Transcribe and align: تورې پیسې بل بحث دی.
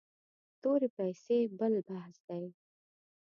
تورې 0.61 0.89
پیسې 0.97 1.37
بل 1.59 1.73
بحث 1.87 2.17
دی. 2.27 2.45